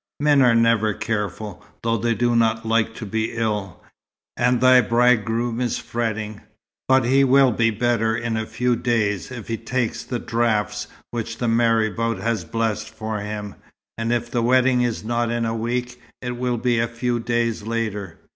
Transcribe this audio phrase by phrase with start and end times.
[0.19, 3.83] Men are never careful, though they do not like to be ill,
[4.35, 6.41] and thy bridegroom is fretting.
[6.87, 11.37] But he will be better in a few days if he takes the draughts which
[11.37, 13.53] the marabout has blessed for him;
[13.95, 17.61] and if the wedding is not in a week, it will be a few days
[17.61, 18.17] later.